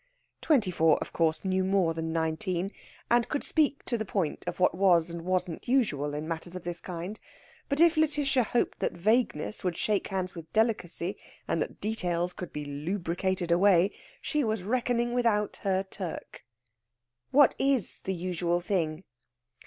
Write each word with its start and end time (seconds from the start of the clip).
Twenty 0.41 0.71
four, 0.71 0.97
of 0.97 1.13
course, 1.13 1.45
knew 1.45 1.63
more 1.63 1.93
than 1.93 2.11
nineteen, 2.11 2.71
and 3.11 3.29
could 3.29 3.43
speak 3.43 3.85
to 3.85 3.99
the 3.99 4.03
point 4.03 4.43
of 4.47 4.59
what 4.59 4.73
was 4.75 5.11
and 5.11 5.21
wasn't 5.21 5.67
usual 5.67 6.15
in 6.15 6.27
matters 6.27 6.55
of 6.55 6.63
this 6.63 6.81
kind. 6.81 7.19
But 7.69 7.79
if 7.79 7.93
Lætitia 7.93 8.43
hoped 8.45 8.79
that 8.79 8.93
vagueness 8.97 9.63
would 9.63 9.77
shake 9.77 10.07
hands 10.07 10.33
with 10.33 10.51
delicacy 10.53 11.17
and 11.47 11.61
that 11.61 11.79
details 11.79 12.33
could 12.33 12.51
be 12.51 12.65
lubricated 12.65 13.51
away, 13.51 13.91
she 14.23 14.43
was 14.43 14.63
reckoning 14.63 15.13
without 15.13 15.57
her 15.57 15.83
Turk. 15.83 16.43
"What 17.29 17.53
is 17.59 17.99
the 17.99 18.15
usual 18.15 18.59
thing?" 18.59 19.03